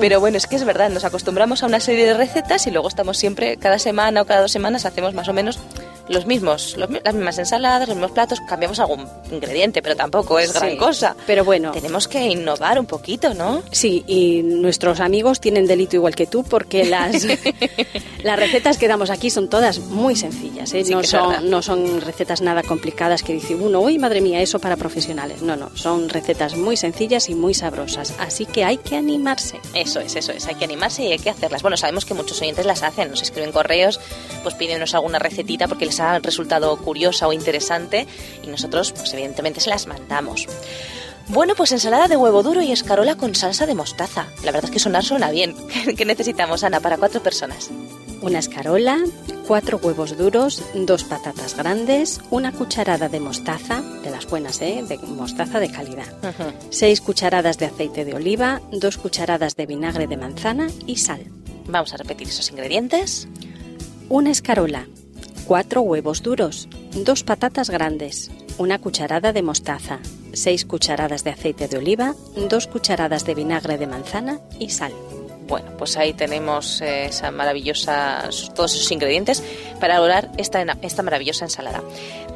[0.00, 2.88] Pero bueno, es que es verdad, nos acostumbramos a una serie de recetas y luego
[2.88, 5.58] estamos siempre, cada semana o cada dos semanas, hacemos más o menos
[6.08, 10.52] los mismos, los las mismas ensaladas, los mismos platos, cambiamos algún ingrediente, pero tampoco es
[10.52, 10.76] gran Sí.
[10.76, 11.16] cosa.
[11.26, 13.62] Pero bueno, Tenemos que innovar un poquito, ¿no?
[13.70, 17.24] sí, y nuestros amigos tienen delito igual que tú porque las,
[18.22, 20.72] las recetas que damos aquí son todas muy sencillas.
[20.74, 20.84] ¿eh?
[20.84, 24.58] Sí no, son, no son recetas nada complicadas que dice uno, uy, madre mía, eso
[24.58, 25.42] para profesionales.
[25.42, 28.14] No, no, son recetas muy sencillas y muy sabrosas.
[28.18, 29.58] Así que hay que animarse.
[29.74, 31.62] Eso es, eso es, hay que animarse y hay que hacerlas.
[31.62, 34.00] Bueno, sabemos que muchos oyentes las hacen, nos escriben correos,
[34.42, 38.06] pues pídenos alguna recetita porque les ha resultado curiosa o interesante
[38.42, 40.46] y nosotros, pues evidentemente, se las mandamos.
[41.28, 44.26] Bueno, pues ensalada de huevo duro y escarola con salsa de mostaza.
[44.44, 45.54] La verdad es que sonar suena bien.
[45.96, 47.70] ¿Qué necesitamos, Ana, para cuatro personas?
[48.20, 48.98] Una escarola,
[49.46, 54.84] cuatro huevos duros, dos patatas grandes, una cucharada de mostaza, de las buenas, ¿eh?
[54.86, 56.06] de mostaza de calidad,
[56.70, 61.26] seis cucharadas de aceite de oliva, dos cucharadas de vinagre de manzana y sal.
[61.66, 63.28] Vamos a repetir esos ingredientes.
[64.08, 64.86] Una escarola,
[65.46, 70.00] cuatro huevos duros, dos patatas grandes, una cucharada de mostaza,
[70.32, 72.14] seis cucharadas de aceite de oliva,
[72.48, 74.92] dos cucharadas de vinagre de manzana y sal.
[75.46, 79.42] Bueno, pues ahí tenemos eh, esa maravillosa, todos esos ingredientes
[79.78, 81.82] para elaborar esta, esta maravillosa ensalada.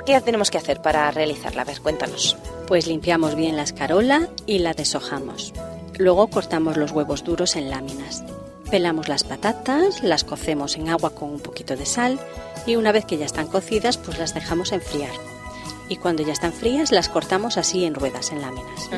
[0.05, 1.62] ¿Qué tenemos que hacer para realizarla?
[1.62, 2.37] A ver, cuéntanos.
[2.66, 5.55] Pues limpiamos bien la escarola y la deshojamos.
[5.97, 8.23] Luego cortamos los huevos duros en láminas.
[8.70, 12.20] Pelamos las patatas, las cocemos en agua con un poquito de sal
[12.66, 15.12] y una vez que ya están cocidas, pues las dejamos enfriar.
[15.88, 18.90] Y cuando ya están frías, las cortamos así en ruedas, en láminas.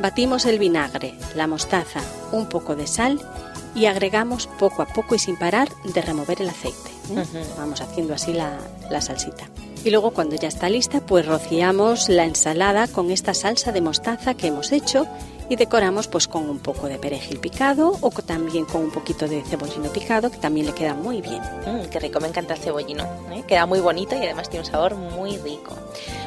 [0.00, 2.00] Batimos el vinagre, la mostaza,
[2.32, 3.20] un poco de sal
[3.74, 6.90] y agregamos poco a poco y sin parar de remover el aceite.
[7.10, 7.24] ¿eh?
[7.58, 8.58] Vamos haciendo así la,
[8.90, 9.50] la salsita.
[9.84, 14.34] Y luego cuando ya está lista, pues rociamos la ensalada con esta salsa de mostaza
[14.34, 15.06] que hemos hecho
[15.50, 19.42] y decoramos pues con un poco de perejil picado o también con un poquito de
[19.42, 21.42] cebollino picado que también le queda muy bien.
[21.66, 23.02] Mm, qué rico, me encanta el cebollino.
[23.32, 23.42] ¿eh?
[23.48, 25.76] Queda muy bonito y además tiene un sabor muy rico.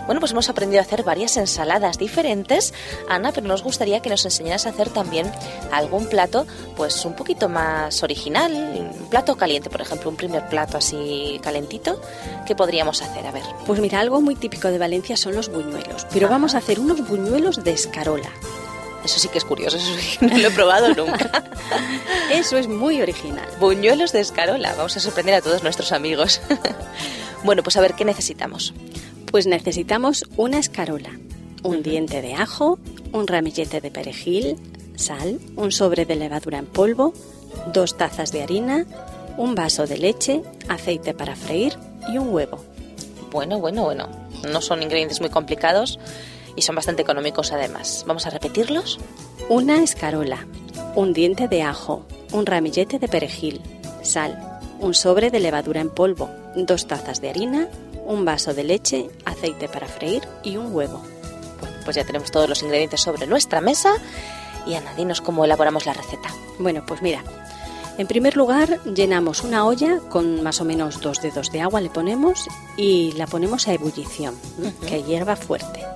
[0.06, 2.74] Bueno, pues hemos aprendido a hacer varias ensaladas diferentes,
[3.08, 5.32] Ana, pero nos gustaría que nos enseñaras a hacer también
[5.72, 10.78] algún plato, pues un poquito más original, un plato caliente, por ejemplo, un primer plato
[10.78, 12.02] así calentito.
[12.46, 13.26] ¿Qué podríamos hacer?
[13.26, 13.44] A ver.
[13.66, 16.36] Pues mira, algo muy típico de Valencia son los buñuelos, pero Ajá.
[16.36, 18.30] vamos a hacer unos buñuelos de escarola.
[19.04, 21.44] Eso sí que es curioso, eso sí que no lo he probado nunca.
[22.32, 23.46] Eso es muy original.
[23.60, 26.42] Buñuelos de escarola, vamos a sorprender a todos nuestros amigos.
[27.44, 28.74] bueno, pues a ver, ¿qué necesitamos?
[29.30, 31.12] Pues necesitamos una escarola,
[31.64, 32.80] un diente de ajo,
[33.12, 34.56] un ramillete de perejil,
[34.96, 37.14] sal, un sobre de levadura en polvo,
[37.74, 38.86] dos tazas de harina,
[39.38, 41.78] un vaso de leche, aceite para freír
[42.12, 42.64] y un huevo.
[43.32, 44.08] Bueno, bueno, bueno.
[44.52, 46.00] No son ingredientes muy complicados
[46.56, 48.04] y son bastante económicos además.
[48.08, 49.00] Vamos a repetirlos.
[49.50, 50.48] Una escarola,
[50.96, 53.62] un diente de ajo, un ramillete de perejil,
[54.02, 57.70] sal, un sobre de levadura en polvo, dos tazas de harina,
[58.06, 61.02] un vaso de leche, aceite para freír y un huevo.
[61.60, 63.94] Bueno, pues ya tenemos todos los ingredientes sobre nuestra mesa
[64.66, 66.30] y Ana, dinos cómo elaboramos la receta.
[66.60, 67.24] Bueno, pues mira,
[67.98, 71.90] en primer lugar llenamos una olla con más o menos dos dedos de agua, le
[71.90, 74.36] ponemos y la ponemos a ebullición,
[74.88, 75.93] que hierva fuerte.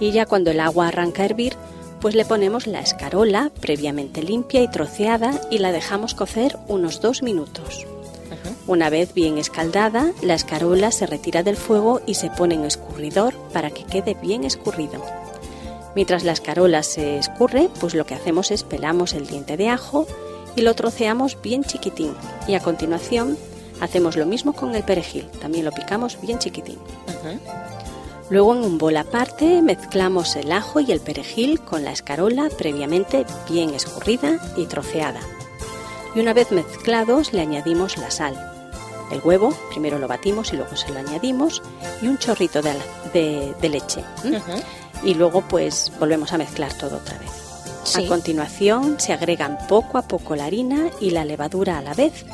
[0.00, 1.54] Y ya cuando el agua arranca a hervir,
[2.00, 7.22] pues le ponemos la escarola previamente limpia y troceada y la dejamos cocer unos dos
[7.22, 7.86] minutos.
[8.66, 13.34] Una vez bien escaldada, la escarola se retira del fuego y se pone en escurridor
[13.52, 15.02] para que quede bien escurrido.
[15.94, 20.06] Mientras la escarola se escurre, pues lo que hacemos es pelamos el diente de ajo
[20.56, 22.14] y lo troceamos bien chiquitín.
[22.48, 23.36] Y a continuación
[23.80, 26.78] hacemos lo mismo con el perejil, también lo picamos bien chiquitín.
[28.34, 33.24] Luego en un bol aparte mezclamos el ajo y el perejil con la escarola previamente
[33.48, 35.20] bien escurrida y troceada.
[36.16, 38.34] Y una vez mezclados le añadimos la sal.
[39.12, 41.62] El huevo, primero lo batimos y luego se lo añadimos
[42.02, 42.72] y un chorrito de,
[43.12, 44.02] de- de leche.
[45.04, 47.30] Y luego pues volvemos a mezclar todo otra vez.
[47.84, 48.04] Sí.
[48.04, 52.24] A continuación se agregan poco a poco la harina y la levadura a la vez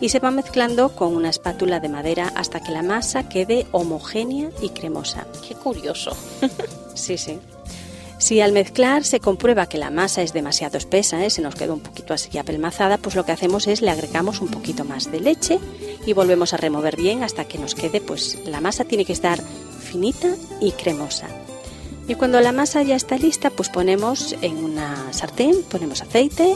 [0.00, 4.50] y se va mezclando con una espátula de madera hasta que la masa quede homogénea
[4.60, 5.26] y cremosa.
[5.46, 6.16] Qué curioso.
[6.94, 7.40] Sí, sí.
[8.18, 11.28] Si al mezclar se comprueba que la masa es demasiado espesa, ¿eh?
[11.28, 14.48] se nos queda un poquito así apelmazada, pues lo que hacemos es le agregamos un
[14.48, 15.58] poquito más de leche
[16.06, 19.42] y volvemos a remover bien hasta que nos quede, pues la masa tiene que estar
[19.80, 21.26] finita y cremosa.
[22.06, 26.54] Y cuando la masa ya está lista, pues ponemos en una sartén, ponemos aceite,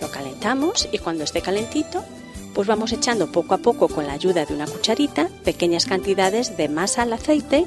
[0.00, 2.04] lo calentamos y cuando esté calentito,
[2.56, 6.70] pues vamos echando poco a poco con la ayuda de una cucharita pequeñas cantidades de
[6.70, 7.66] masa al aceite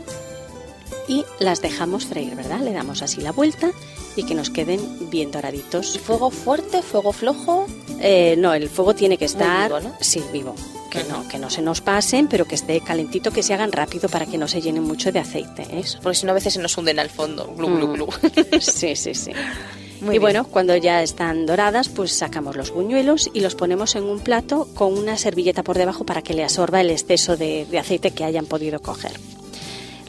[1.07, 2.61] y las dejamos freír, ¿verdad?
[2.61, 3.69] Le damos así la vuelta
[4.15, 5.99] y que nos queden bien doraditos.
[5.99, 7.67] ¿Fuego fuerte, fuego flojo?
[7.99, 9.95] Eh, no, el fuego tiene que estar vivo, ¿no?
[10.01, 10.55] sí, vivo.
[10.89, 14.09] Que no, que no se nos pasen, pero que esté calentito, que se hagan rápido
[14.09, 15.67] para que no se llenen mucho de aceite.
[15.69, 15.83] ¿eh?
[16.01, 17.53] Porque si no a veces se nos hunden al fondo.
[17.55, 18.59] Glu, glu, Mm.
[18.59, 19.31] Sí, sí, sí.
[20.01, 20.21] Muy y bien.
[20.21, 24.67] bueno, cuando ya están doradas, pues sacamos los buñuelos y los ponemos en un plato
[24.73, 28.23] con una servilleta por debajo para que le absorba el exceso de, de aceite que
[28.23, 29.11] hayan podido coger.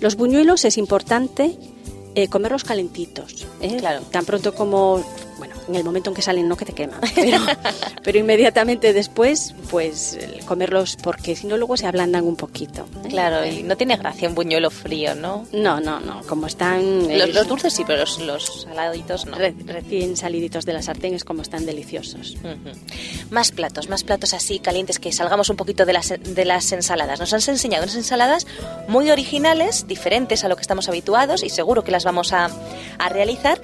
[0.00, 1.56] Los buñuelos es importante
[2.14, 3.46] eh, comerlos calentitos.
[3.60, 3.76] ¿eh?
[3.78, 4.00] Claro.
[4.10, 5.04] Tan pronto como,
[5.70, 7.38] en el momento en que salen no que te queman, pero,
[8.02, 12.86] pero inmediatamente después, pues eh, comerlos porque si no luego se ablandan un poquito.
[13.04, 13.08] ¿eh?
[13.08, 15.46] Claro, y no tiene gracia un buñuelo frío, ¿no?
[15.52, 17.08] No, no, no, como están...
[17.08, 19.36] Los, eh, los dulces sí, pero los, los saladitos no.
[19.36, 22.36] re- recién saliditos de la sartén es como están deliciosos.
[22.42, 22.76] Ujú.
[23.30, 27.20] Más platos, más platos así calientes que salgamos un poquito de las, de las ensaladas.
[27.20, 28.46] Nos has enseñado unas ensaladas
[28.88, 32.50] muy originales, diferentes a lo que estamos habituados y seguro que las vamos a,
[32.98, 33.60] a realizar.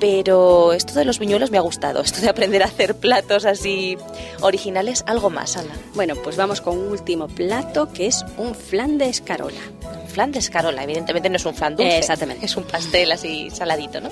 [0.00, 3.96] Pero esto de los viñuelos me ha gustado, esto de aprender a hacer platos así
[4.40, 5.74] originales, algo más, Ana.
[5.94, 9.60] Bueno, pues vamos con un último plato que es un flan de escarola.
[10.02, 11.98] Un flan de escarola, evidentemente no es un flan dulce.
[11.98, 12.46] Exactamente.
[12.46, 14.10] Es un pastel así saladito, ¿no?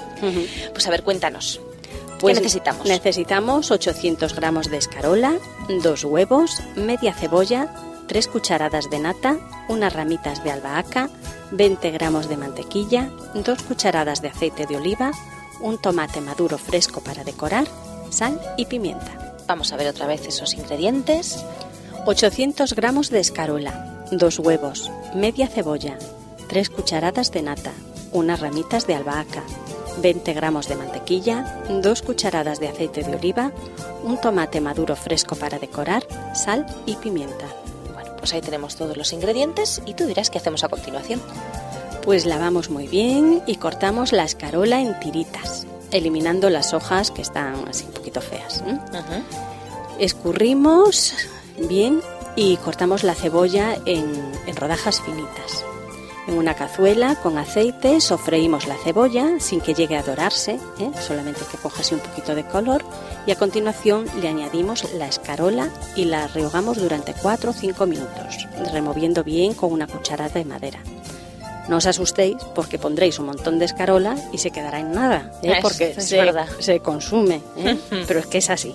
[0.73, 1.61] Pues a ver, cuéntanos.
[2.21, 2.87] Pues ¿Qué necesitamos?
[2.87, 5.39] Necesitamos 800 gramos de escarola,
[5.83, 7.73] dos huevos, media cebolla,
[8.09, 9.37] tres cucharadas de nata,
[9.69, 11.11] unas ramitas de albahaca,
[11.53, 15.13] 20 gramos de mantequilla, dos cucharadas de aceite de oliva,
[15.61, 17.67] un tomate maduro fresco para decorar,
[18.11, 19.35] sal y pimienta.
[19.47, 21.45] Vamos a ver otra vez esos ingredientes.
[22.07, 25.99] 800 gramos de escarola, dos huevos, media cebolla,
[26.49, 27.73] tres cucharadas de nata,
[28.13, 29.43] unas ramitas de albahaca,
[30.01, 33.53] 20 gramos de mantequilla, dos cucharadas de aceite de oliva,
[34.05, 37.47] un tomate maduro fresco para decorar, sal y pimienta.
[37.93, 41.21] Bueno, pues ahí tenemos todos los ingredientes y tú dirás qué hacemos a continuación.
[42.09, 47.69] Pues lavamos muy bien y cortamos la escarola en tiritas, eliminando las hojas que están
[47.69, 48.65] así un poquito feas.
[49.99, 51.13] Escurrimos
[51.69, 52.01] bien
[52.35, 54.11] y cortamos la cebolla en,
[54.47, 55.67] en rodajas finitas.
[56.27, 60.91] En una cazuela con aceite sofreímos la cebolla sin que llegue a dorarse, ¿eh?
[61.07, 62.83] solamente que coja así un poquito de color
[63.27, 68.49] y a continuación le añadimos la escarola y la rehogamos durante 4 o 5 minutos,
[68.73, 70.81] removiendo bien con una cucharada de madera.
[71.69, 75.53] No os asustéis porque pondréis un montón de escarola y se quedará en nada, ¿eh?
[75.57, 76.05] Es- porque es
[76.61, 77.77] se, consume, ¿eh?
[78.09, 78.75] pero es que es así.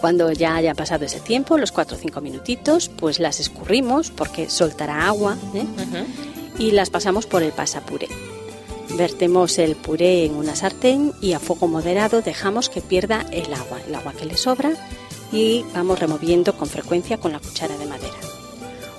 [0.00, 4.48] Cuando ya haya pasado ese tiempo, los 4 o 5 minutitos, pues las escurrimos porque
[4.48, 5.66] soltará agua ¿eh?
[6.58, 8.08] Y las pasamos por el pasapuré.
[8.96, 13.78] Vertemos el puré en una sartén y a fuego moderado dejamos que pierda el agua,
[13.86, 14.70] el agua que le sobra,
[15.32, 18.07] y vamos removiendo con frecuencia con la cuchara de madera.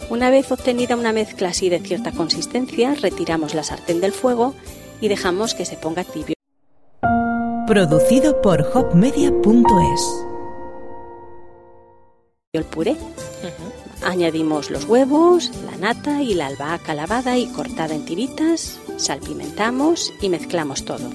[0.10, 4.56] Una vez obtenida una mezcla así de cierta consistencia, retiramos la sartén del fuego
[5.02, 6.36] y dejamos que se ponga tibio.
[7.68, 10.26] Producido por hopmedia.es.
[12.54, 12.98] el puré.
[14.04, 20.30] Añadimos los huevos, la nata y la albahaca lavada y cortada en tiritas, salpimentamos y
[20.30, 21.12] mezclamos todo.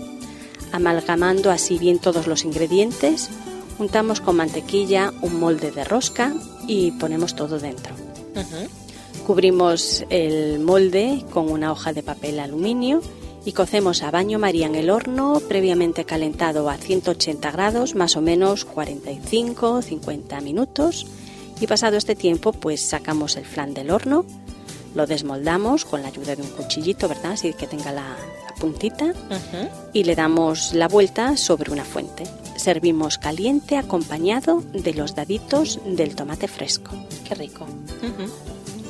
[0.70, 3.30] Amalgamando así bien todos los ingredientes,
[3.80, 6.32] untamos con mantequilla un molde de rosca
[6.68, 7.94] y ponemos todo dentro.
[9.26, 13.00] Cubrimos el molde con una hoja de papel aluminio
[13.46, 18.20] y cocemos a baño María en el horno previamente calentado a 180 grados, más o
[18.20, 21.06] menos 45-50 minutos.
[21.60, 24.26] Y pasado este tiempo, pues sacamos el flan del horno,
[24.94, 27.32] lo desmoldamos con la ayuda de un cuchillito, ¿verdad?
[27.32, 28.02] Así que tenga la,
[28.48, 29.12] la puntita
[29.92, 32.24] y le damos la vuelta sobre una fuente.
[32.56, 36.90] servimos caliente acompañado de los daditos del tomate fresco.
[37.26, 37.64] Qué rico.
[37.64, 38.30] Ujú.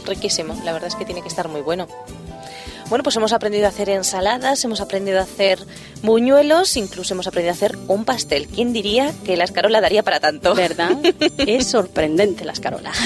[0.07, 0.55] Riquísimo.
[0.65, 1.87] La verdad es que tiene que estar muy bueno.
[2.89, 5.59] Bueno, pues hemos aprendido a hacer ensaladas, hemos aprendido a hacer
[6.03, 8.47] buñuelos, incluso hemos aprendido a hacer un pastel.
[8.47, 10.55] ¿Quién diría que la escarola daría para tanto?
[10.55, 10.91] ¿Verdad?
[11.39, 12.93] es sorprendente la escarola.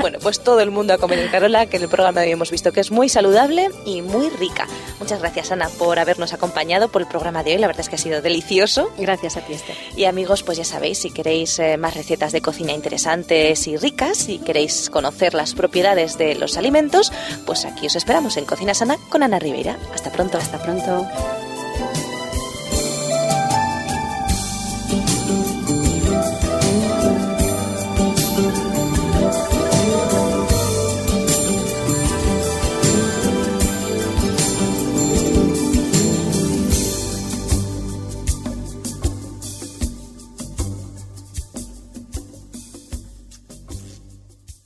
[0.00, 2.50] Bueno, pues todo el mundo a comer escarola, que en el programa de hoy hemos
[2.50, 4.66] visto que es muy saludable y muy rica.
[4.98, 7.58] Muchas gracias, Ana, por habernos acompañado por el programa de hoy.
[7.58, 8.90] La verdad es que ha sido delicioso.
[8.98, 9.76] Gracias a ti, Esther.
[9.96, 14.18] Y amigos, pues ya sabéis, si queréis eh, más recetas de cocina interesantes y ricas,
[14.18, 17.12] si queréis conocer las propiedades de los alimentos,
[17.46, 19.76] pues aquí os esperamos en Cocina Sana con Ana Ribeira.
[19.94, 20.38] Hasta pronto.
[20.38, 21.06] Hasta pronto.